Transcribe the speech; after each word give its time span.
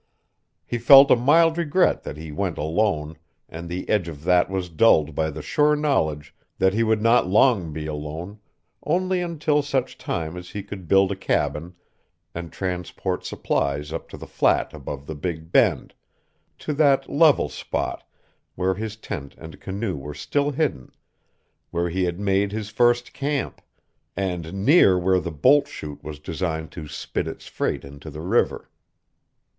He 0.65 0.79
felt 0.79 1.11
a 1.11 1.15
mild 1.15 1.59
regret 1.59 2.01
that 2.05 2.17
he 2.17 2.31
went 2.31 2.57
alone, 2.57 3.17
and 3.47 3.69
the 3.69 3.87
edge 3.87 4.07
of 4.07 4.23
that 4.23 4.49
was 4.49 4.67
dulled 4.67 5.13
by 5.13 5.29
the 5.29 5.43
sure 5.43 5.75
knowledge 5.75 6.33
that 6.57 6.73
he 6.73 6.81
would 6.81 7.03
not 7.03 7.27
long 7.27 7.71
be 7.71 7.85
alone, 7.85 8.39
only 8.83 9.21
until 9.21 9.61
such 9.61 9.99
time 9.99 10.35
as 10.37 10.49
he 10.49 10.63
could 10.63 10.87
build 10.87 11.11
a 11.11 11.15
cabin 11.15 11.75
and 12.33 12.51
transport 12.51 13.23
supplies 13.27 13.93
up 13.93 14.09
to 14.09 14.17
the 14.17 14.25
flat 14.25 14.73
above 14.73 15.05
the 15.05 15.13
Big 15.13 15.51
Bend, 15.51 15.93
to 16.57 16.73
that 16.73 17.07
level 17.07 17.47
spot 17.47 18.03
where 18.55 18.73
his 18.73 18.95
tent 18.95 19.35
and 19.37 19.61
canoe 19.61 19.95
were 19.95 20.15
still 20.15 20.49
hidden, 20.49 20.91
where 21.69 21.91
he 21.91 22.05
had 22.05 22.19
made 22.19 22.51
his 22.51 22.69
first 22.71 23.13
camp, 23.13 23.61
and 24.17 24.51
near 24.65 24.97
where 24.97 25.19
the 25.19 25.29
bolt 25.29 25.67
chute 25.67 26.03
was 26.03 26.17
designed 26.17 26.71
to 26.71 26.87
spit 26.87 27.27
its 27.27 27.45
freight 27.45 27.85
into 27.85 28.09
the 28.09 28.21
river. 28.21 28.67